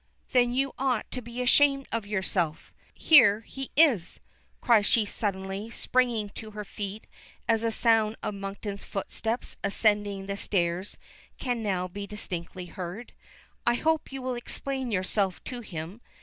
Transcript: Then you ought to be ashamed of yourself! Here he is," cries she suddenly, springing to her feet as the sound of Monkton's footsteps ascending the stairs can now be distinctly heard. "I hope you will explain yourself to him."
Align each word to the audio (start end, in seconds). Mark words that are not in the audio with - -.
Then 0.31 0.51
you 0.51 0.73
ought 0.79 1.11
to 1.11 1.21
be 1.21 1.43
ashamed 1.43 1.87
of 1.91 2.07
yourself! 2.07 2.73
Here 2.91 3.41
he 3.41 3.69
is," 3.75 4.19
cries 4.59 4.87
she 4.87 5.05
suddenly, 5.05 5.69
springing 5.69 6.29
to 6.29 6.49
her 6.49 6.65
feet 6.65 7.05
as 7.47 7.61
the 7.61 7.69
sound 7.71 8.15
of 8.23 8.33
Monkton's 8.33 8.83
footsteps 8.83 9.57
ascending 9.63 10.25
the 10.25 10.37
stairs 10.37 10.97
can 11.37 11.61
now 11.61 11.87
be 11.87 12.07
distinctly 12.07 12.65
heard. 12.65 13.13
"I 13.63 13.75
hope 13.75 14.11
you 14.11 14.23
will 14.23 14.33
explain 14.33 14.89
yourself 14.89 15.43
to 15.43 15.61
him." 15.61 16.01